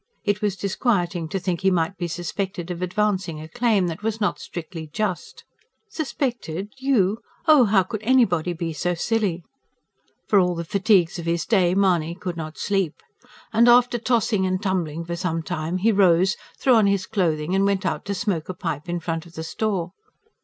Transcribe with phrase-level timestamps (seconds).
[0.23, 4.19] It was disquieting to think he might be suspected of advancing a claim that was
[4.19, 5.43] not strictly just.
[5.89, 6.69] "Suspected?...
[6.79, 7.19] YOU?
[7.47, 9.43] Oh, how could anybody be so silly!"
[10.27, 12.95] For all the fatigues of his day Mahony could not sleep.
[13.53, 17.63] And after tossing and tumbling for some time, he rose, threw on his clothing and
[17.63, 19.91] went out to smoke a pipe in front of the store.